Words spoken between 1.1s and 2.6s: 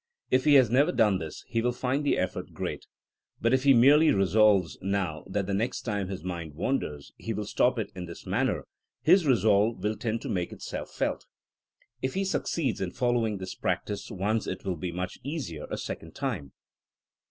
this he will find the effort